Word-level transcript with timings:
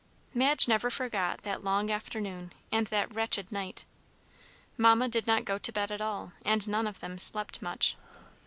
Madge 0.33 0.67
never 0.67 0.89
forgot 0.89 1.43
that 1.43 1.63
long 1.63 1.91
afternoon 1.91 2.51
and 2.71 2.87
that 2.87 3.13
wretched 3.13 3.51
night. 3.51 3.85
Mamma 4.75 5.07
did 5.07 5.27
not 5.27 5.45
go 5.45 5.59
to 5.59 5.71
bed 5.71 5.91
at 5.91 6.01
all, 6.01 6.33
and 6.43 6.67
none 6.67 6.87
of 6.87 7.01
them 7.01 7.19
slept 7.19 7.61
much. 7.61 7.95